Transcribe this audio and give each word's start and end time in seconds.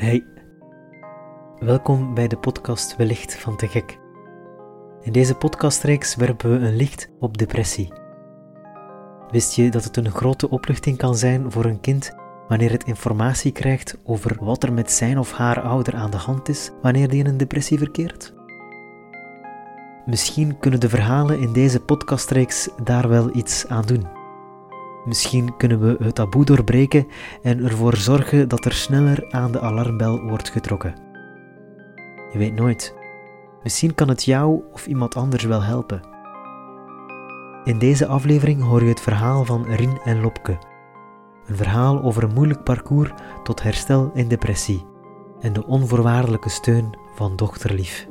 Hey, 0.00 0.24
welkom 1.58 2.14
bij 2.14 2.28
de 2.28 2.36
podcast 2.36 2.96
Wellicht 2.96 3.34
van 3.34 3.56
Te 3.56 3.68
Gek. 3.68 3.98
In 5.02 5.12
deze 5.12 5.34
podcastreeks 5.34 6.14
werpen 6.14 6.50
we 6.50 6.66
een 6.66 6.76
licht 6.76 7.10
op 7.18 7.38
depressie. 7.38 7.92
Wist 9.30 9.54
je 9.54 9.70
dat 9.70 9.84
het 9.84 9.96
een 9.96 10.10
grote 10.10 10.50
opluchting 10.50 10.96
kan 10.96 11.16
zijn 11.16 11.52
voor 11.52 11.64
een 11.64 11.80
kind 11.80 12.12
wanneer 12.48 12.70
het 12.70 12.84
informatie 12.84 13.52
krijgt 13.52 13.98
over 14.04 14.36
wat 14.44 14.62
er 14.62 14.72
met 14.72 14.90
zijn 14.90 15.18
of 15.18 15.32
haar 15.32 15.60
ouder 15.60 15.94
aan 15.94 16.10
de 16.10 16.16
hand 16.16 16.48
is 16.48 16.70
wanneer 16.82 17.08
die 17.08 17.20
in 17.20 17.26
een 17.26 17.36
depressie 17.36 17.78
verkeert? 17.78 18.34
Misschien 20.06 20.58
kunnen 20.58 20.80
de 20.80 20.88
verhalen 20.88 21.40
in 21.40 21.52
deze 21.52 21.80
podcastreeks 21.80 22.68
daar 22.82 23.08
wel 23.08 23.36
iets 23.36 23.66
aan 23.66 23.86
doen. 23.86 24.19
Misschien 25.04 25.56
kunnen 25.56 25.80
we 25.80 26.04
het 26.04 26.14
taboe 26.14 26.44
doorbreken 26.44 27.06
en 27.42 27.64
ervoor 27.64 27.96
zorgen 27.96 28.48
dat 28.48 28.64
er 28.64 28.72
sneller 28.72 29.30
aan 29.30 29.52
de 29.52 29.60
alarmbel 29.60 30.22
wordt 30.22 30.50
getrokken. 30.50 30.94
Je 32.32 32.38
weet 32.38 32.54
nooit. 32.54 32.94
Misschien 33.62 33.94
kan 33.94 34.08
het 34.08 34.24
jou 34.24 34.62
of 34.72 34.86
iemand 34.86 35.16
anders 35.16 35.44
wel 35.44 35.62
helpen. 35.62 36.00
In 37.64 37.78
deze 37.78 38.06
aflevering 38.06 38.62
hoor 38.62 38.82
je 38.82 38.88
het 38.88 39.00
verhaal 39.00 39.44
van 39.44 39.64
Rien 39.64 40.00
en 40.04 40.20
Lopke. 40.20 40.58
Een 41.46 41.56
verhaal 41.56 42.02
over 42.02 42.22
een 42.22 42.34
moeilijk 42.34 42.62
parcours 42.62 43.10
tot 43.42 43.62
herstel 43.62 44.10
in 44.14 44.28
depressie 44.28 44.86
en 45.40 45.52
de 45.52 45.66
onvoorwaardelijke 45.66 46.48
steun 46.48 46.96
van 47.14 47.36
dochterlief. 47.36 48.08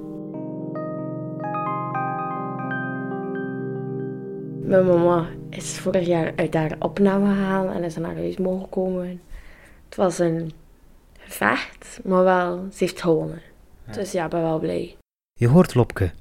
Mijn 4.70 4.86
mama 4.86 5.30
is 5.50 5.80
vorig 5.80 6.08
jaar 6.08 6.34
uit 6.36 6.54
haar 6.54 6.76
opname 6.80 7.34
gehaald 7.34 7.76
en 7.76 7.84
is 7.84 7.96
naar 7.96 8.16
huis 8.16 8.38
mogen 8.38 8.70
komen. 8.70 9.22
Het 9.86 9.96
was 9.96 10.20
een 10.20 10.52
gevecht, 11.20 12.00
maar 12.04 12.24
wel, 12.24 12.68
ze 12.72 12.78
heeft 12.78 13.02
gewonnen. 13.02 13.42
Dus 13.92 14.12
ja, 14.12 14.24
ik 14.24 14.30
ben 14.30 14.42
wel 14.42 14.60
blij. 14.60 14.98
Je 15.34 15.48
hoort 15.48 15.76
Lopke. 15.76 16.12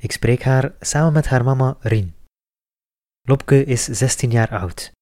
Ik 0.00 0.12
spreek 0.12 0.42
haar 0.42 0.74
samen 0.80 1.12
met 1.12 1.26
haar 1.26 1.44
mama 1.44 1.76
Rien. 1.80 2.14
Lopke 3.28 3.64
is 3.64 3.84
16 3.84 4.30
jaar 4.30 4.58
oud. 4.58 4.92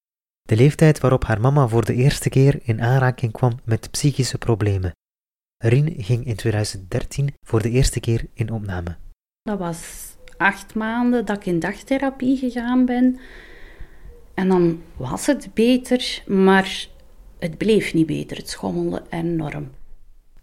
De 0.41 0.55
leeftijd 0.55 0.99
waarop 0.99 1.23
haar 1.23 1.41
mama 1.41 1.67
voor 1.67 1.85
de 1.85 1.93
eerste 1.93 2.29
keer 2.29 2.59
in 2.63 2.81
aanraking 2.81 3.31
kwam 3.31 3.59
met 3.63 3.91
psychische 3.91 4.37
problemen. 4.37 4.91
Rien 5.57 6.03
ging 6.03 6.25
in 6.25 6.35
2013 6.35 7.33
voor 7.45 7.61
de 7.61 7.69
eerste 7.69 7.99
keer 7.99 8.25
in 8.33 8.51
opname. 8.51 8.97
Dat 9.41 9.59
was 9.59 10.11
acht 10.41 10.75
maanden 10.75 11.25
dat 11.25 11.37
ik 11.37 11.45
in 11.45 11.59
dagtherapie 11.59 12.37
gegaan 12.37 12.85
ben. 12.85 13.19
En 14.33 14.47
dan 14.47 14.81
was 14.95 15.25
het 15.25 15.53
beter, 15.53 16.23
maar 16.27 16.87
het 17.39 17.57
bleef 17.57 17.93
niet 17.93 18.05
beter. 18.05 18.37
Het 18.37 18.49
schommelde 18.49 19.03
enorm. 19.09 19.69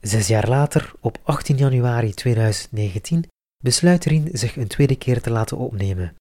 Zes 0.00 0.26
jaar 0.28 0.48
later, 0.48 0.92
op 1.00 1.18
18 1.22 1.56
januari 1.56 2.14
2019, 2.14 3.24
besluit 3.64 4.04
Rien 4.04 4.28
zich 4.32 4.56
een 4.56 4.66
tweede 4.66 4.96
keer 4.96 5.20
te 5.20 5.30
laten 5.30 5.56
opnemen. 5.56 6.14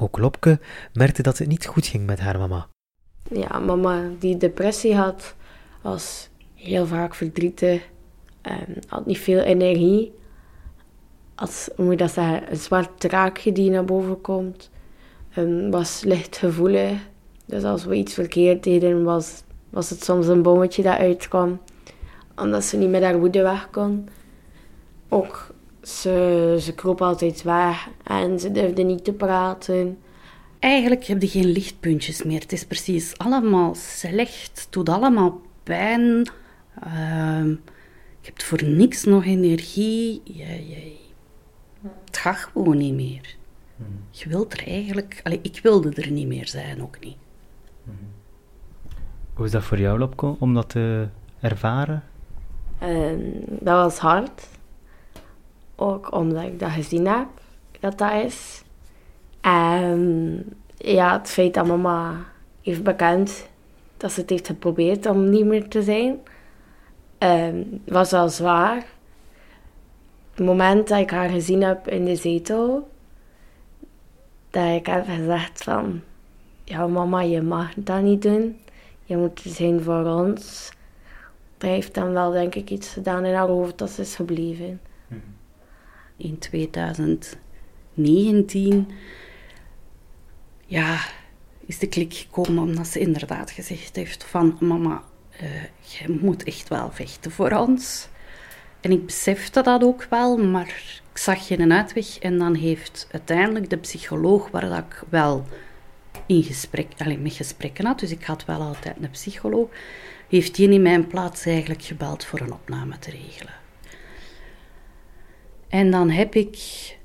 Ook 0.00 0.18
Lopke 0.18 0.60
merkte 0.92 1.22
dat 1.22 1.38
het 1.38 1.48
niet 1.48 1.66
goed 1.66 1.86
ging 1.86 2.06
met 2.06 2.20
haar 2.20 2.38
mama. 2.38 2.68
Ja, 3.32 3.58
mama 3.58 4.10
die 4.18 4.36
depressie 4.36 4.94
had, 4.94 5.34
was 5.82 6.28
heel 6.54 6.86
vaak 6.86 7.14
verdrietig. 7.14 7.88
En 8.40 8.76
had 8.86 9.06
niet 9.06 9.18
veel 9.18 9.40
energie. 9.40 10.12
Als, 11.38 11.68
hoe 11.76 11.96
dat 11.96 12.16
een 12.16 12.56
zwart 12.56 13.00
draakje 13.00 13.52
die 13.52 13.70
naar 13.70 13.84
boven 13.84 14.20
komt. 14.20 14.70
En 15.30 15.70
was 15.70 16.02
licht 16.04 16.36
gevoelig. 16.36 16.92
Dus 17.44 17.62
als 17.62 17.84
we 17.84 17.94
iets 17.94 18.14
verkeerd 18.14 18.62
deden, 18.62 19.04
was, 19.04 19.42
was 19.70 19.90
het 19.90 20.04
soms 20.04 20.26
een 20.26 20.42
bommetje 20.42 20.82
dat 20.82 20.98
uitkwam. 20.98 21.60
Omdat 22.36 22.64
ze 22.64 22.76
niet 22.76 22.90
met 22.90 23.02
haar 23.02 23.18
woede 23.18 23.42
weg 23.42 23.68
kon. 23.70 24.08
Ook, 25.08 25.54
ze, 25.82 26.56
ze 26.60 26.74
kroop 26.74 27.02
altijd 27.02 27.42
weg 27.42 27.88
en 28.04 28.40
ze 28.40 28.52
durfde 28.52 28.82
niet 28.82 29.04
te 29.04 29.12
praten. 29.12 29.98
Eigenlijk 30.58 31.04
heb 31.04 31.22
je 31.22 31.28
geen 31.28 31.52
lichtpuntjes 31.52 32.22
meer. 32.22 32.40
Het 32.40 32.52
is 32.52 32.64
precies 32.64 33.18
allemaal 33.18 33.74
slecht. 33.74 34.60
Het 34.60 34.66
doet 34.70 34.88
allemaal 34.88 35.40
pijn. 35.62 36.30
Ehm, 36.82 37.48
je 38.20 38.26
hebt 38.26 38.42
voor 38.42 38.64
niks 38.64 39.04
nog 39.04 39.24
energie. 39.24 40.20
Je, 40.24 40.68
je, 40.68 40.96
het 42.08 42.18
gaat 42.18 42.36
gewoon 42.36 42.76
niet 42.76 42.94
meer. 42.94 43.36
Je 44.10 44.28
wilt 44.28 44.52
er 44.52 44.66
eigenlijk... 44.66 45.20
Allee, 45.22 45.38
ik 45.42 45.60
wilde 45.62 46.02
er 46.02 46.10
niet 46.10 46.26
meer 46.26 46.48
zijn, 46.48 46.82
ook 46.82 47.00
niet. 47.00 47.16
Hoe 49.34 49.46
is 49.46 49.52
dat 49.52 49.64
voor 49.64 49.78
jou, 49.78 49.98
Lopke, 49.98 50.34
om 50.38 50.54
dat 50.54 50.68
te 50.68 51.08
ervaren? 51.40 52.02
En 52.78 53.42
dat 53.48 53.84
was 53.84 53.98
hard. 53.98 54.48
Ook 55.76 56.12
omdat 56.14 56.42
ik 56.42 56.58
dat 56.58 56.70
gezien 56.70 57.06
heb, 57.06 57.28
dat 57.80 57.98
dat 57.98 58.12
is. 58.12 58.62
En 59.40 60.44
ja, 60.76 61.18
het 61.18 61.28
feit 61.28 61.54
dat 61.54 61.66
mama 61.66 62.16
heeft 62.62 62.82
bekend 62.82 63.48
dat 63.96 64.12
ze 64.12 64.20
het 64.20 64.30
heeft 64.30 64.46
geprobeerd 64.46 65.06
om 65.06 65.30
niet 65.30 65.44
meer 65.46 65.68
te 65.68 65.82
zijn, 65.82 66.18
ehm, 67.18 67.62
was 67.84 68.10
wel 68.10 68.28
zwaar. 68.28 68.86
Het 70.38 70.46
moment 70.46 70.88
dat 70.88 70.98
ik 70.98 71.10
haar 71.10 71.28
gezien 71.28 71.62
heb 71.62 71.88
in 71.88 72.04
de 72.04 72.16
zetel, 72.16 72.90
dat 74.50 74.74
ik 74.74 74.86
heb 74.86 75.06
gezegd 75.06 75.62
van, 75.62 76.00
ja 76.64 76.86
mama, 76.86 77.20
je 77.20 77.42
mag 77.42 77.72
dat 77.76 78.02
niet 78.02 78.22
doen. 78.22 78.60
Je 79.04 79.16
moet 79.16 79.44
er 79.44 79.50
zijn 79.50 79.82
voor 79.82 80.04
ons. 80.04 80.72
Dat 81.56 81.70
heeft 81.70 81.94
dan 81.94 82.12
wel, 82.12 82.30
denk 82.30 82.54
ik, 82.54 82.70
iets 82.70 82.88
gedaan 82.88 83.24
in 83.24 83.34
haar 83.34 83.46
hoofd 83.46 83.78
dat 83.78 83.90
ze 83.90 84.00
is 84.00 84.14
gebleven. 84.14 84.80
In 86.16 86.38
2019 86.38 88.88
ja, 90.66 90.98
is 91.66 91.78
de 91.78 91.88
klik 91.88 92.14
gekomen 92.14 92.62
omdat 92.62 92.86
ze 92.86 92.98
inderdaad 92.98 93.50
gezegd 93.50 93.96
heeft 93.96 94.24
van 94.24 94.56
mama, 94.60 95.02
uh, 95.42 95.62
jij 95.80 96.16
moet 96.20 96.44
echt 96.44 96.68
wel 96.68 96.90
vechten 96.90 97.30
voor 97.30 97.50
ons. 97.50 98.08
En 98.88 98.94
ik 98.94 99.06
besefte 99.06 99.62
dat 99.62 99.82
ook 99.82 100.06
wel, 100.10 100.36
maar 100.36 101.00
ik 101.12 101.18
zag 101.18 101.46
geen 101.46 101.72
uitweg. 101.72 102.18
En 102.18 102.38
dan 102.38 102.54
heeft 102.54 103.08
uiteindelijk 103.10 103.70
de 103.70 103.76
psycholoog, 103.76 104.50
waar 104.50 104.68
dat 104.68 104.78
ik 104.78 105.02
wel 105.08 105.46
in 106.26 106.42
gesprek, 106.42 106.86
alleen 106.98 107.22
met 107.22 107.32
gesprekken 107.32 107.86
had, 107.86 108.00
dus 108.00 108.10
ik 108.10 108.24
had 108.24 108.44
wel 108.44 108.60
altijd 108.60 108.96
een 109.00 109.10
psycholoog, 109.10 109.68
heeft 110.28 110.54
die 110.54 110.70
in 110.70 110.82
mijn 110.82 111.06
plaats 111.06 111.46
eigenlijk 111.46 111.82
gebeld 111.82 112.24
voor 112.24 112.40
een 112.40 112.52
opname 112.52 112.98
te 112.98 113.10
regelen. 113.10 113.54
En 115.68 115.90
dan 115.90 116.10
heb 116.10 116.34
ik 116.34 116.56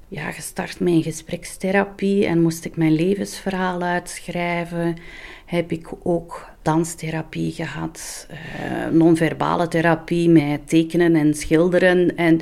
ja, 0.08 0.32
gestart 0.32 0.80
met 0.80 0.94
een 0.94 1.04
gesprekstherapie 1.04 2.26
en 2.26 2.42
moest 2.42 2.66
ik 2.66 2.78
mijn 2.78 2.94
levensverhaal 2.94 3.82
uitschrijven. 3.82 4.98
Heb 5.46 5.72
ik 5.72 5.90
ook 6.04 6.53
danstherapie 6.64 7.52
gehad, 7.52 8.28
uh, 8.32 8.92
non-verbale 8.92 9.68
therapie 9.68 10.30
met 10.30 10.70
tekenen 10.70 11.16
en 11.16 11.34
schilderen. 11.34 12.18
En 12.18 12.42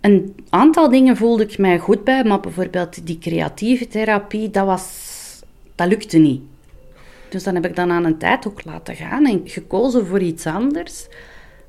een 0.00 0.34
aantal 0.48 0.90
dingen 0.90 1.16
voelde 1.16 1.42
ik 1.42 1.58
mij 1.58 1.78
goed 1.78 2.04
bij, 2.04 2.24
maar 2.24 2.40
bijvoorbeeld 2.40 3.06
die 3.06 3.18
creatieve 3.18 3.88
therapie, 3.88 4.50
dat, 4.50 4.66
was, 4.66 4.84
dat 5.74 5.88
lukte 5.88 6.18
niet. 6.18 6.42
Dus 7.28 7.42
dan 7.42 7.54
heb 7.54 7.64
ik 7.64 7.76
dan 7.76 7.90
aan 7.90 8.04
een 8.04 8.18
tijd 8.18 8.46
ook 8.46 8.64
laten 8.64 8.94
gaan 8.94 9.26
en 9.26 9.40
gekozen 9.44 10.06
voor 10.06 10.20
iets 10.20 10.46
anders. 10.46 11.06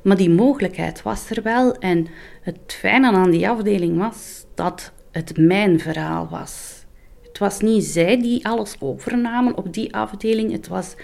Maar 0.01 0.17
die 0.17 0.29
mogelijkheid 0.29 1.01
was 1.01 1.29
er 1.29 1.43
wel. 1.43 1.75
En 1.75 2.07
het 2.41 2.59
fijne 2.79 3.11
aan 3.11 3.31
die 3.31 3.49
afdeling 3.49 3.97
was 3.97 4.45
dat 4.55 4.91
het 5.11 5.37
mijn 5.37 5.79
verhaal 5.79 6.27
was. 6.29 6.85
Het 7.23 7.37
was 7.37 7.59
niet 7.59 7.83
zij 7.83 8.21
die 8.21 8.47
alles 8.47 8.75
overnamen 8.79 9.57
op 9.57 9.73
die 9.73 9.95
afdeling, 9.95 10.51
het 10.51 10.67
was 10.67 10.95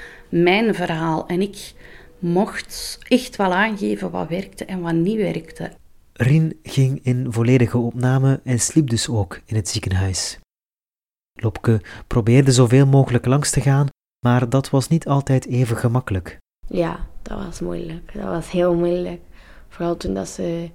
mijn 0.42 0.76
verhaal. 0.76 1.28
En 1.28 1.42
ik 1.42 1.74
mocht 2.20 3.00
echt 3.08 3.36
wel 3.36 3.54
aangeven 3.54 4.12
wat 4.12 4.28
werkte 4.28 4.66
en 4.66 4.82
wat 4.82 4.94
niet 4.94 5.18
werkte. 5.18 5.72
Rien 6.14 6.60
ging 6.64 7.00
in 7.04 7.32
volledige 7.32 7.78
opname 7.78 8.40
en 8.44 8.60
sliep 8.60 8.90
dus 8.90 9.10
ook 9.10 9.40
in 9.46 9.56
het 9.56 9.70
ziekenhuis. 9.70 10.40
Lopke 11.34 11.82
probeerde 12.08 12.52
zoveel 12.52 12.86
mogelijk 12.86 13.26
langs 13.26 13.50
te 13.50 13.62
gaan, 13.62 13.88
maar 14.26 14.50
dat 14.50 14.70
was 14.70 14.88
niet 14.88 15.08
altijd 15.08 15.48
even 15.48 15.78
gemakkelijk. 15.78 16.38
Ja, 16.68 17.08
dat 17.22 17.38
was 17.38 17.60
moeilijk. 17.60 18.14
Dat 18.14 18.24
was 18.24 18.52
heel 18.52 18.76
moeilijk. 18.76 19.22
Vooral 19.68 19.98
toen 19.98 20.14
dat 20.14 20.28
ze 20.28 20.70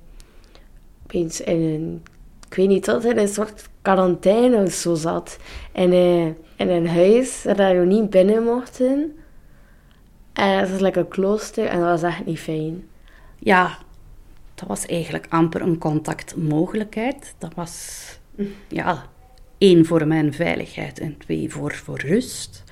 opeens 1.05 1.41
in 1.41 1.63
een 1.63 2.03
ik 2.49 2.55
weet 2.55 2.69
niet, 2.69 2.85
dat 2.85 3.05
in 3.05 3.19
een 3.19 3.29
soort 3.29 3.69
quarantaine 3.83 4.63
of 4.63 4.73
zo 4.73 4.95
zat. 4.95 5.39
En 5.73 5.93
uh, 5.93 6.27
in 6.57 6.69
een 6.69 6.89
huis 6.89 7.45
waar 7.57 7.79
we 7.79 7.87
niet 7.87 8.11
binnen 8.11 8.43
mochten. 8.43 9.13
En 10.39 10.61
dat 10.61 10.71
was 10.71 10.81
lekker 10.81 11.07
klooster 11.07 11.67
en 11.67 11.81
dat 11.81 12.01
was 12.01 12.03
echt 12.03 12.27
niet 12.27 12.39
fijn. 12.39 12.89
Ja, 13.39 13.79
dat 14.55 14.69
was 14.69 14.87
eigenlijk 14.87 15.27
amper 15.29 15.61
een 15.61 15.79
contactmogelijkheid. 15.79 17.35
Dat 17.39 17.55
was, 17.55 18.05
ja, 18.69 19.07
één 19.59 19.87
voor 19.87 20.07
mijn 20.07 20.33
veiligheid 20.33 20.99
en 20.99 21.19
twee 21.19 21.51
voor, 21.51 21.75
voor 21.75 22.01
rust. 22.01 22.65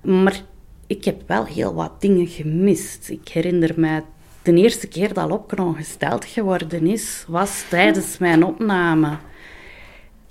Maar 0.00 0.42
ik 0.86 1.04
heb 1.04 1.22
wel 1.26 1.44
heel 1.44 1.74
wat 1.74 2.00
dingen 2.00 2.26
gemist. 2.26 3.08
Ik 3.08 3.28
herinner 3.28 3.72
mij 3.76 4.02
de 4.42 4.54
eerste 4.54 4.88
keer 4.88 5.14
dat 5.14 5.28
Lopke 5.28 5.72
gesteld 5.76 6.24
geworden 6.24 6.86
is, 6.86 7.24
was 7.28 7.64
tijdens 7.68 8.18
mijn 8.18 8.44
opname. 8.44 9.16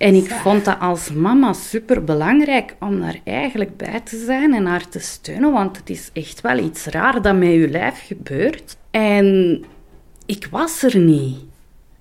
En 0.02 0.16
ik 0.16 0.30
vond 0.30 0.66
dat 0.66 0.80
als 0.80 1.12
mama 1.12 1.54
super 1.54 2.04
belangrijk 2.04 2.76
om 2.80 3.00
daar 3.00 3.20
eigenlijk 3.24 3.78
bij 3.78 4.00
te 4.00 4.24
zijn 4.26 4.54
en 4.54 4.66
haar 4.66 4.90
te 4.90 5.00
steunen, 5.00 5.52
want 5.52 5.78
het 5.78 5.90
is 5.90 6.10
echt 6.14 6.42
wel 6.42 6.58
iets 6.58 6.86
raar 6.86 7.22
dat 7.22 7.36
met 7.36 7.50
je 7.50 7.70
lijf 7.70 8.06
gebeurt. 8.06 8.78
En 8.92 9.64
ik 10.26 10.48
was 10.52 10.84
er 10.84 10.98
niet. 10.98 11.40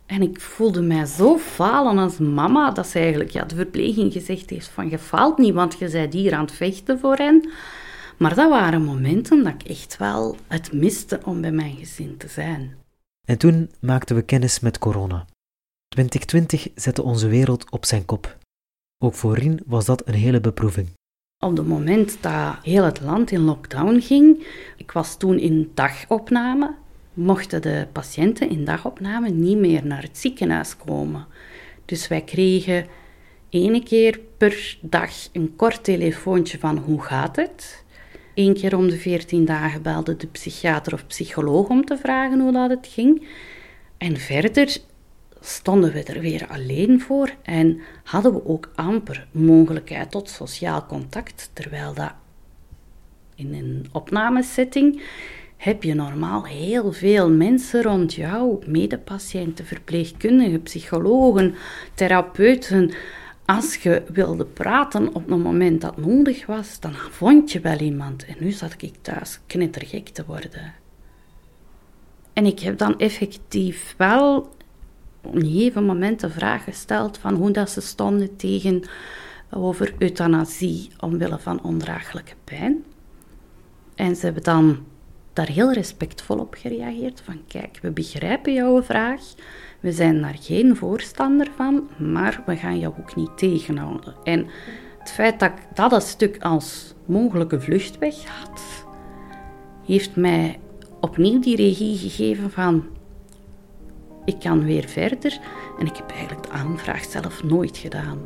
En 0.06 0.23
ik 0.23 0.41
voelde 0.41 0.81
mij 0.81 1.06
zo 1.06 1.38
falen 1.38 1.99
als 1.99 2.19
mama, 2.19 2.70
dat 2.70 2.87
ze 2.87 2.99
eigenlijk 2.99 3.31
ja, 3.31 3.44
de 3.44 3.55
verpleging 3.55 4.12
gezegd 4.12 4.50
heeft 4.50 4.69
van 4.69 4.91
je 4.91 4.99
faalt 4.99 5.38
niet, 5.38 5.55
want 5.55 5.79
je 5.79 5.91
bent 5.91 6.12
hier 6.12 6.35
aan 6.35 6.44
het 6.44 6.52
vechten 6.55 6.99
voor 6.99 7.17
hen. 7.17 7.50
Maar 8.17 8.35
dat 8.35 8.50
waren 8.50 8.82
momenten 8.82 9.44
dat 9.44 9.55
ik 9.58 9.69
echt 9.69 9.97
wel 9.97 10.37
het 10.49 10.73
miste 10.73 11.20
om 11.25 11.41
bij 11.41 11.52
mijn 11.52 11.76
gezin 11.76 12.17
te 12.17 12.29
zijn. 12.29 12.75
En 13.25 13.38
toen 13.38 13.70
maakten 13.81 14.17
we 14.17 14.23
kennis 14.23 14.61
met 14.61 14.79
corona. 14.79 15.26
2020 15.94 16.69
zette 16.75 17.02
onze 17.02 17.28
wereld 17.28 17.70
op 17.70 17.84
zijn 17.84 18.04
kop. 18.04 18.37
Ook 18.98 19.14
voor 19.14 19.34
Rien 19.34 19.60
was 19.66 19.84
dat 19.84 20.08
een 20.08 20.14
hele 20.14 20.40
beproeving. 20.40 20.88
Op 21.38 21.56
het 21.56 21.66
moment 21.66 22.22
dat 22.22 22.56
heel 22.62 22.84
het 22.84 23.00
land 23.00 23.31
in 23.31 23.40
lockdown 23.40 24.00
ging, 24.00 24.46
ik 24.76 24.92
was 24.92 25.16
toen 25.16 25.38
in 25.38 25.70
dagopname, 25.75 26.75
mochten 27.14 27.62
de 27.62 27.87
patiënten 27.92 28.50
in 28.50 28.64
dagopname 28.64 29.31
niet 29.31 29.58
meer 29.58 29.87
naar 29.87 30.02
het 30.02 30.19
ziekenhuis 30.19 30.76
komen. 30.76 31.26
Dus 31.84 32.08
wij 32.08 32.20
kregen 32.20 32.87
ene 33.48 33.82
keer 33.82 34.20
per 34.37 34.78
dag 34.81 35.10
een 35.32 35.56
kort 35.56 35.84
telefoontje 35.84 36.58
van 36.58 36.78
hoe 36.78 37.02
gaat 37.02 37.37
het? 37.37 37.84
Eén 38.34 38.54
keer 38.54 38.76
om 38.76 38.88
de 38.88 38.96
14 38.96 39.44
dagen 39.44 39.82
belde 39.82 40.16
de 40.16 40.26
psychiater 40.26 40.92
of 40.92 41.06
psycholoog 41.06 41.69
om 41.69 41.84
te 41.84 41.98
vragen 41.98 42.40
hoe 42.40 42.52
dat 42.52 42.70
het 42.70 42.87
ging. 42.87 43.26
En 43.98 44.16
verder 44.16 44.78
stonden 45.40 45.92
we 45.92 46.02
er 46.02 46.20
weer 46.20 46.46
alleen 46.48 47.00
voor 47.00 47.31
en 47.42 47.81
hadden 48.04 48.32
we 48.32 48.46
ook 48.46 48.70
amper 48.75 49.26
mogelijkheid 49.31 50.10
tot 50.10 50.28
sociaal 50.28 50.87
contact, 50.87 51.50
terwijl 51.52 51.94
dat 51.94 52.12
in 53.34 53.54
een 53.54 53.87
opnamesetting 53.92 55.02
heb 55.56 55.82
je 55.82 55.94
normaal 55.94 56.44
heel 56.44 56.92
veel 56.92 57.31
mensen 57.31 57.82
rond 57.82 58.14
jou, 58.14 58.62
medepatiënten, 58.66 59.64
verpleegkundigen, 59.64 60.62
psychologen, 60.62 61.54
therapeuten. 61.94 62.90
Als 63.44 63.76
je 63.76 64.02
wilde 64.12 64.44
praten 64.44 65.14
op 65.14 65.31
een 65.31 65.40
moment 65.40 65.81
dat 65.81 65.96
nodig 65.96 66.46
was, 66.46 66.81
dan 66.81 66.92
vond 66.94 67.52
je 67.52 67.60
wel 67.60 67.78
iemand. 67.78 68.25
En 68.25 68.37
nu 68.38 68.50
zat 68.50 68.75
ik 68.78 68.94
thuis 69.00 69.40
knettergek 69.46 70.08
te 70.08 70.25
worden. 70.26 70.75
En 72.32 72.46
ik 72.46 72.60
heb 72.60 72.78
dan 72.78 72.98
effectief 72.98 73.94
wel 73.96 74.48
op 75.22 75.34
een 75.34 75.44
gegeven 75.44 75.84
moment 75.84 76.20
de 76.20 76.31
vraag 76.31 76.64
gesteld 76.64 77.19
van 77.19 77.34
hoe 77.34 77.50
dat 77.50 77.70
ze 77.70 77.81
stonden 77.81 78.37
tegen 78.37 78.82
over 79.50 79.94
euthanasie 79.99 80.90
omwille 81.00 81.38
van 81.38 81.62
ondraaglijke 81.62 82.34
pijn. 82.44 82.84
En 83.94 84.17
ze 84.17 84.25
hebben 84.25 84.43
dan 84.43 84.78
daar 85.32 85.49
heel 85.49 85.72
respectvol 85.72 86.38
op 86.38 86.55
gereageerd 86.58 87.20
van 87.25 87.40
kijk, 87.46 87.78
we 87.82 87.90
begrijpen 87.90 88.52
jouw 88.52 88.82
vraag, 88.82 89.20
we 89.81 89.93
zijn 89.93 90.20
daar 90.20 90.37
geen 90.40 90.76
voorstander 90.76 91.49
van, 91.56 91.88
maar 91.99 92.43
we 92.46 92.56
gaan 92.56 92.78
jou 92.78 92.94
ook 92.99 93.16
niet 93.16 93.38
tegenhouden. 93.38 94.14
En 94.25 94.46
het 94.99 95.11
feit 95.11 95.40
dat 95.40 95.50
ik 95.50 95.76
dat 95.76 95.93
een 95.93 96.00
stuk 96.00 96.43
als 96.43 96.94
mogelijke 97.05 97.61
vluchtweg 97.61 98.25
had, 98.25 98.84
heeft 99.87 100.16
mij 100.16 100.58
opnieuw 101.00 101.40
die 101.40 101.56
regie 101.56 101.96
gegeven 101.99 102.50
van 102.50 102.84
ik 104.25 104.38
kan 104.38 104.64
weer 104.64 104.88
verder 104.88 105.38
en 105.78 105.87
ik 105.87 105.96
heb 105.96 106.11
eigenlijk 106.11 106.43
de 106.43 106.50
aanvraag 106.50 107.05
zelf 107.05 107.43
nooit 107.43 107.76
gedaan. 107.76 108.19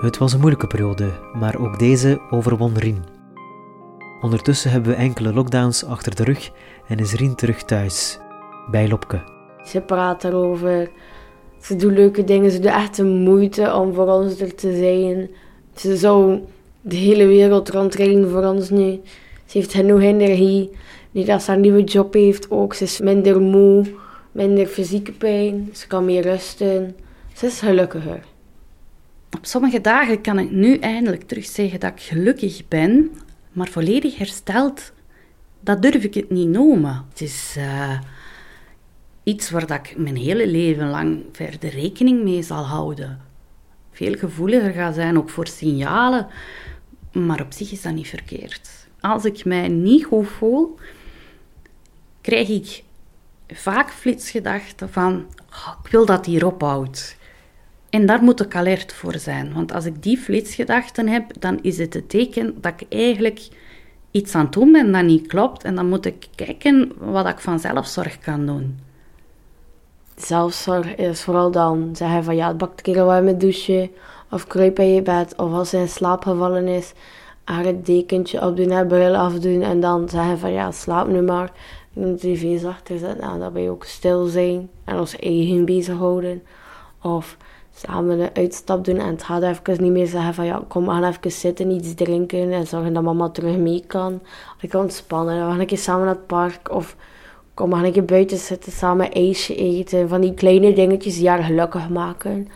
Het 0.00 0.18
was 0.18 0.32
een 0.32 0.40
moeilijke 0.40 0.66
periode, 0.66 1.10
maar 1.32 1.58
ook 1.58 1.78
deze 1.78 2.20
overwon 2.30 2.78
Rien. 2.78 3.04
Ondertussen 4.20 4.70
hebben 4.70 4.90
we 4.90 4.96
enkele 4.96 5.32
lockdowns 5.32 5.84
achter 5.84 6.14
de 6.14 6.24
rug 6.24 6.50
en 6.88 6.98
is 6.98 7.12
Rien 7.12 7.34
terug 7.34 7.62
thuis, 7.62 8.18
bij 8.70 8.88
Lopke. 8.88 9.20
Ze 9.64 9.80
praat 9.80 10.24
erover, 10.24 10.90
ze 11.60 11.76
doet 11.76 11.92
leuke 11.92 12.24
dingen, 12.24 12.50
ze 12.50 12.60
doet 12.60 12.70
echt 12.70 12.96
de 12.96 13.04
moeite 13.04 13.74
om 13.74 13.94
voor 13.94 14.06
ons 14.06 14.40
er 14.40 14.54
te 14.54 14.76
zijn. 14.76 15.30
Ze 15.80 15.96
zou 15.96 16.38
de 16.80 16.96
hele 16.96 17.26
wereld 17.26 17.68
rondrijden 17.68 18.30
voor 18.30 18.44
ons 18.44 18.70
nu. 18.70 19.00
Ze 19.46 19.58
heeft 19.58 19.74
genoeg 19.74 20.00
energie. 20.00 20.70
Nu 21.10 21.24
dat 21.24 21.42
ze 21.42 21.52
een 21.52 21.60
nieuwe 21.60 21.84
job 21.84 22.14
heeft 22.14 22.50
ook. 22.50 22.74
Ze 22.74 22.84
is 22.84 23.00
minder 23.00 23.40
moe, 23.40 23.84
minder 24.32 24.66
fysieke 24.66 25.12
pijn. 25.12 25.68
Ze 25.72 25.86
kan 25.86 26.04
meer 26.04 26.22
rusten. 26.22 26.96
Ze 27.34 27.46
is 27.46 27.58
gelukkiger. 27.58 28.24
Op 29.36 29.46
sommige 29.46 29.80
dagen 29.80 30.20
kan 30.20 30.38
ik 30.38 30.50
nu 30.50 30.76
eindelijk 30.76 31.22
terug 31.22 31.44
zeggen 31.44 31.80
dat 31.80 31.92
ik 31.92 32.00
gelukkig 32.00 32.68
ben, 32.68 33.10
maar 33.52 33.68
volledig 33.68 34.18
hersteld, 34.18 34.92
dat 35.60 35.82
durf 35.82 36.04
ik 36.04 36.14
het 36.14 36.30
niet 36.30 36.48
noemen. 36.48 37.04
Het 37.08 37.20
is 37.20 37.54
uh, 37.58 38.00
iets 39.22 39.50
waar 39.50 39.66
dat 39.66 39.78
ik 39.78 39.96
mijn 39.96 40.16
hele 40.16 40.46
leven 40.46 40.90
lang 40.90 41.22
verder 41.32 41.70
rekening 41.70 42.22
mee 42.22 42.42
zal 42.42 42.64
houden 42.64 43.29
veel 44.00 44.14
gevoeliger 44.14 44.72
ga 44.72 44.92
zijn, 44.92 45.18
ook 45.18 45.30
voor 45.30 45.46
signalen. 45.46 46.26
Maar 47.12 47.40
op 47.40 47.52
zich 47.52 47.72
is 47.72 47.82
dat 47.82 47.94
niet 47.94 48.08
verkeerd. 48.08 48.70
Als 49.00 49.24
ik 49.24 49.44
mij 49.44 49.68
niet 49.68 50.04
goed 50.04 50.28
voel, 50.28 50.78
krijg 52.20 52.48
ik 52.48 52.82
vaak 53.48 53.90
flitsgedachten 53.90 54.90
van, 54.90 55.26
oh, 55.50 55.74
ik 55.84 55.90
wil 55.90 56.06
dat 56.06 56.26
hier 56.26 56.46
ophoudt. 56.46 57.16
En 57.90 58.06
daar 58.06 58.22
moet 58.22 58.40
ik 58.40 58.54
alert 58.54 58.92
voor 58.92 59.18
zijn. 59.18 59.52
Want 59.52 59.72
als 59.72 59.84
ik 59.84 60.02
die 60.02 60.18
flitsgedachten 60.18 61.08
heb, 61.08 61.40
dan 61.40 61.58
is 61.62 61.78
het 61.78 61.94
het 61.94 62.08
teken 62.08 62.60
dat 62.60 62.72
ik 62.76 62.86
eigenlijk 62.88 63.48
iets 64.10 64.34
aan 64.34 64.44
het 64.44 64.52
doen 64.52 64.72
ben 64.72 64.92
dat 64.92 65.04
niet 65.04 65.26
klopt. 65.26 65.64
En 65.64 65.74
dan 65.74 65.88
moet 65.88 66.06
ik 66.06 66.26
kijken 66.34 66.92
wat 66.98 67.28
ik 67.28 67.38
van 67.38 67.60
zelfzorg 67.60 68.18
kan 68.18 68.46
doen 68.46 68.78
zelfzorg 70.24 70.94
is 70.94 71.22
vooral 71.22 71.50
dan 71.50 71.90
zeggen 71.92 72.24
van 72.24 72.36
ja, 72.36 72.48
het 72.48 72.58
bakt 72.58 72.86
een 72.86 72.92
keer 72.92 73.04
warme 73.04 73.36
douche 73.36 73.90
of 74.30 74.46
kruip 74.46 74.78
in 74.78 74.94
je 74.94 75.02
bed 75.02 75.34
of 75.36 75.52
als 75.52 75.70
ze 75.70 75.76
in 75.76 75.88
slaap 75.88 76.22
gevallen 76.22 76.68
is, 76.68 76.92
haar 77.44 77.64
het 77.64 77.86
dekentje 77.86 78.46
opdoen, 78.46 78.70
haar 78.70 78.86
bril 78.86 79.16
afdoen 79.16 79.62
en 79.62 79.80
dan 79.80 80.08
zeggen 80.08 80.38
van 80.38 80.52
ja, 80.52 80.70
slaap 80.70 81.08
nu 81.08 81.20
maar. 81.22 81.52
De 81.92 82.16
tv 82.16 82.64
achter 82.64 82.98
zetten, 82.98 83.20
nou, 83.20 83.38
dat 83.38 83.52
wij 83.52 83.70
ook 83.70 83.84
stil 83.84 84.26
zijn 84.26 84.70
en 84.84 84.98
ons 84.98 85.16
eigen 85.16 85.64
bezighouden. 85.64 86.42
Of 87.02 87.36
samen 87.74 88.20
een 88.20 88.30
uitstap 88.32 88.84
doen 88.84 88.98
en 88.98 89.06
het 89.06 89.22
gaat 89.22 89.42
even 89.42 89.82
niet 89.82 89.92
meer 89.92 90.06
zeggen 90.06 90.34
van 90.34 90.44
ja, 90.44 90.62
kom, 90.68 90.88
gaan 90.88 91.04
even 91.04 91.32
zitten, 91.32 91.70
iets 91.70 91.94
drinken 91.94 92.52
en 92.52 92.66
zorgen 92.66 92.92
dat 92.92 93.02
mama 93.02 93.28
terug 93.28 93.56
mee 93.56 93.84
kan. 93.86 94.20
Ik 94.60 94.68
kan 94.68 94.80
ontspannen, 94.80 95.44
we 95.44 95.50
gaan 95.50 95.60
een 95.60 95.66
keer 95.66 95.78
samen 95.78 96.04
naar 96.04 96.14
het 96.14 96.26
park 96.26 96.70
of 96.70 96.96
Kom 97.60 97.68
maar 97.68 97.84
een 97.84 97.92
keer 97.92 98.04
buiten 98.04 98.38
zitten, 98.38 98.72
samen 98.72 99.12
ijsje 99.12 99.54
eten. 99.54 100.08
Van 100.08 100.20
die 100.20 100.34
kleine 100.34 100.72
dingetjes 100.72 101.16
die 101.18 101.28
haar 101.28 101.42
gelukkig 101.42 101.88
maken. 101.88 102.48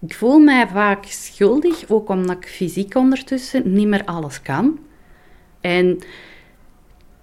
Ik 0.00 0.14
voel 0.14 0.38
mij 0.38 0.68
vaak 0.68 1.04
schuldig, 1.04 1.84
ook 1.88 2.08
omdat 2.08 2.36
ik 2.36 2.48
fysiek 2.48 2.94
ondertussen 2.94 3.72
niet 3.72 3.86
meer 3.86 4.04
alles 4.04 4.42
kan. 4.42 4.78
En 5.60 5.98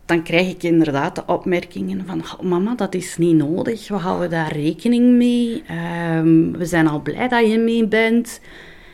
dan 0.06 0.24
krijg 0.24 0.50
ik 0.50 0.64
inderdaad 0.64 1.16
de 1.16 1.24
opmerkingen 1.26 2.06
van 2.06 2.24
mama, 2.42 2.76
dat 2.76 2.96
is 2.96 3.18
niet 3.18 3.36
nodig, 3.36 3.88
we 3.88 3.96
houden 3.96 4.30
daar 4.30 4.52
rekening 4.52 5.12
mee. 5.12 5.64
Ehm, 5.68 6.52
we 6.52 6.66
zijn 6.66 6.88
al 6.88 7.02
blij 7.02 7.28
dat 7.28 7.52
je 7.52 7.58
mee 7.58 7.88
bent. 7.88 8.42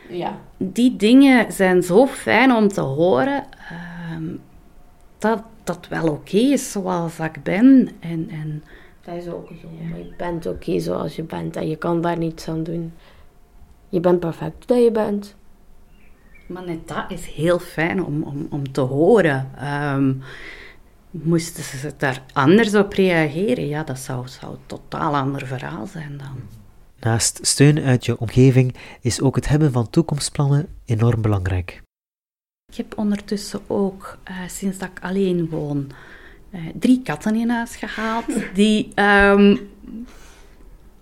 Ja. 0.08 0.40
Die 0.56 0.96
dingen 0.96 1.52
zijn 1.52 1.82
zo 1.82 2.06
fijn 2.06 2.52
om 2.52 2.68
te 2.68 2.80
horen. 2.80 3.44
Ehm, 3.70 4.24
dat, 5.18 5.42
dat 5.64 5.88
wel 5.88 6.08
oké 6.08 6.36
is 6.36 6.72
zoals 6.72 7.18
ik 7.18 7.42
ben. 7.42 7.90
En, 8.00 8.28
en, 8.30 8.64
dat 9.04 9.14
is 9.14 9.28
ook 9.28 9.48
zo. 9.60 9.68
Maar 9.88 9.98
je 9.98 10.14
bent 10.16 10.46
oké 10.46 10.80
zoals 10.80 11.16
je 11.16 11.22
bent 11.22 11.56
en 11.56 11.68
je 11.68 11.76
kan 11.76 12.00
daar 12.00 12.18
niets 12.18 12.48
aan 12.48 12.62
doen. 12.62 12.92
Je 13.88 14.00
bent 14.00 14.20
perfect 14.20 14.68
dat 14.68 14.82
je 14.82 14.90
bent. 14.90 15.34
Maar 16.46 16.64
net 16.66 16.88
dat 16.88 17.04
is 17.08 17.26
heel 17.26 17.58
fijn 17.58 18.04
om, 18.04 18.22
om, 18.22 18.46
om 18.50 18.72
te 18.72 18.80
horen. 18.80 19.50
Um, 19.94 20.22
moesten 21.22 21.62
ze 21.64 21.92
daar 21.96 22.22
anders 22.32 22.74
op 22.74 22.92
reageren, 22.92 23.68
ja, 23.68 23.82
dat 23.82 23.98
zou, 23.98 24.28
zou 24.28 24.52
een 24.52 24.58
totaal 24.66 25.16
ander 25.16 25.46
verhaal 25.46 25.86
zijn 25.86 26.16
dan. 26.16 26.36
Naast 27.00 27.38
steun 27.42 27.80
uit 27.80 28.04
je 28.04 28.18
omgeving 28.18 28.74
is 29.00 29.20
ook 29.20 29.36
het 29.36 29.48
hebben 29.48 29.72
van 29.72 29.90
toekomstplannen 29.90 30.68
enorm 30.84 31.22
belangrijk. 31.22 31.83
Ik 32.74 32.80
heb 32.80 32.98
ondertussen 32.98 33.60
ook, 33.66 34.18
uh, 34.30 34.36
sinds 34.48 34.78
dat 34.78 34.88
ik 34.88 35.04
alleen 35.04 35.48
woon, 35.48 35.90
uh, 36.50 36.60
drie 36.78 37.02
katten 37.02 37.34
in 37.34 37.50
huis 37.50 37.76
gehaald. 37.76 38.24
Die 38.54 38.92
um, 38.94 39.68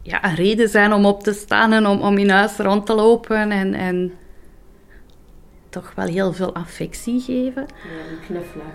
ja, 0.02 0.24
een 0.24 0.34
reden 0.34 0.68
zijn 0.68 0.92
om 0.92 1.06
op 1.06 1.22
te 1.22 1.32
staan 1.32 1.72
en 1.72 1.86
om, 1.86 2.00
om 2.00 2.18
in 2.18 2.30
huis 2.30 2.56
rond 2.56 2.86
te 2.86 2.94
lopen 2.94 3.50
en, 3.50 3.74
en 3.74 4.12
toch 5.68 5.92
wel 5.96 6.06
heel 6.06 6.32
veel 6.32 6.54
affectie 6.54 7.20
geven. 7.20 7.66
Ja, 7.66 8.12
een 8.12 8.20
knuffelen. 8.26 8.66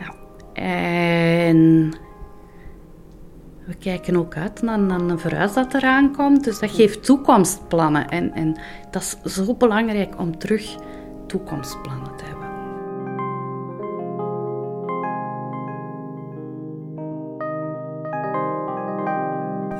Ja. 0.00 0.14
En 0.62 1.90
we 3.64 3.74
kijken 3.78 4.16
ook 4.16 4.36
uit 4.36 4.62
naar, 4.62 4.78
naar 4.78 5.00
een 5.00 5.18
verhuis 5.18 5.52
dat 5.52 5.74
eraan 5.74 6.16
komt. 6.16 6.44
Dus 6.44 6.58
dat 6.58 6.70
geeft 6.70 7.04
toekomstplannen. 7.04 8.08
En, 8.08 8.32
en 8.32 8.56
dat 8.90 9.18
is 9.24 9.34
zo 9.34 9.54
belangrijk 9.54 10.18
om 10.18 10.38
terug 10.38 10.76
toekomstplannen 11.26 12.16
te 12.16 12.24
hebben. 12.24 12.52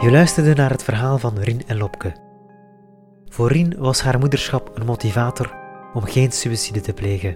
Je 0.05 0.11
luisterde 0.11 0.55
naar 0.55 0.71
het 0.71 0.83
verhaal 0.83 1.19
van 1.19 1.39
Rien 1.39 1.63
en 1.67 1.77
Lopke. 1.77 2.13
Voor 3.29 3.49
Rien 3.49 3.75
was 3.79 4.03
haar 4.03 4.19
moederschap 4.19 4.71
een 4.75 4.87
motivator 4.87 5.55
om 5.95 6.03
geen 6.03 6.33
suïcide 6.33 6.81
te 6.81 6.93
plegen. 6.93 7.35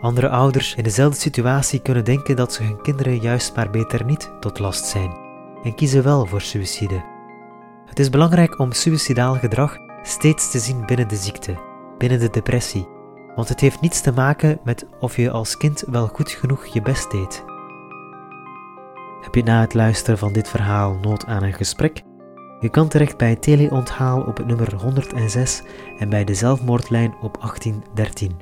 Andere 0.00 0.28
ouders 0.28 0.74
in 0.74 0.82
dezelfde 0.82 1.20
situatie 1.20 1.82
kunnen 1.82 2.04
denken 2.04 2.36
dat 2.36 2.52
ze 2.52 2.62
hun 2.62 2.82
kinderen 2.82 3.20
juist 3.20 3.56
maar 3.56 3.70
beter 3.70 4.04
niet 4.04 4.30
tot 4.40 4.58
last 4.58 4.84
zijn 4.84 5.16
en 5.62 5.74
kiezen 5.74 6.02
wel 6.02 6.26
voor 6.26 6.40
suïcide. 6.40 7.04
Het 7.86 7.98
is 7.98 8.10
belangrijk 8.10 8.58
om 8.58 8.72
suïcidaal 8.72 9.34
gedrag 9.34 9.76
steeds 10.02 10.50
te 10.50 10.58
zien 10.58 10.86
binnen 10.86 11.08
de 11.08 11.16
ziekte, 11.16 11.69
binnen 12.00 12.20
de 12.20 12.30
depressie, 12.30 12.88
want 13.34 13.48
het 13.48 13.60
heeft 13.60 13.80
niets 13.80 14.00
te 14.00 14.12
maken 14.12 14.60
met 14.64 14.86
of 15.00 15.16
je 15.16 15.30
als 15.30 15.56
kind 15.56 15.84
wel 15.86 16.06
goed 16.06 16.30
genoeg 16.30 16.66
je 16.66 16.82
best 16.82 17.10
deed. 17.10 17.44
Heb 19.20 19.34
je 19.34 19.42
na 19.42 19.60
het 19.60 19.74
luisteren 19.74 20.18
van 20.18 20.32
dit 20.32 20.48
verhaal 20.48 20.94
nood 21.02 21.26
aan 21.26 21.42
een 21.42 21.52
gesprek? 21.52 22.02
Je 22.60 22.68
kan 22.68 22.88
terecht 22.88 23.16
bij 23.16 23.36
teleonthaal 23.36 24.22
op 24.22 24.36
het 24.36 24.46
nummer 24.46 24.74
106 24.74 25.62
en 25.98 26.08
bij 26.08 26.24
de 26.24 26.34
zelfmoordlijn 26.34 27.14
op 27.20 27.40
1813. 27.40 28.36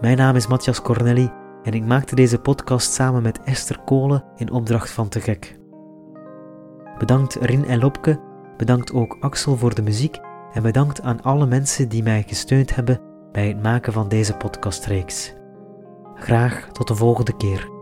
Mijn 0.00 0.16
naam 0.16 0.36
is 0.36 0.46
Matthias 0.46 0.82
Cornelli 0.82 1.30
en 1.62 1.72
ik 1.72 1.84
maakte 1.84 2.14
deze 2.14 2.38
podcast 2.38 2.92
samen 2.92 3.22
met 3.22 3.42
Esther 3.42 3.78
Kolen 3.84 4.24
in 4.36 4.50
opdracht 4.50 4.90
van 4.90 5.08
Te 5.08 5.20
Gek. 5.20 5.58
Bedankt 6.98 7.34
Rin 7.34 7.64
en 7.64 7.78
Lopke, 7.78 8.20
bedankt 8.56 8.92
ook 8.92 9.16
Axel 9.20 9.56
voor 9.56 9.74
de 9.74 9.82
muziek 9.82 10.20
en 10.56 10.62
bedankt 10.62 11.02
aan 11.02 11.22
alle 11.22 11.46
mensen 11.46 11.88
die 11.88 12.02
mij 12.02 12.24
gesteund 12.26 12.74
hebben 12.74 13.00
bij 13.32 13.48
het 13.48 13.62
maken 13.62 13.92
van 13.92 14.08
deze 14.08 14.34
podcastreeks. 14.34 15.34
Graag 16.14 16.68
tot 16.72 16.88
de 16.88 16.94
volgende 16.94 17.36
keer. 17.36 17.75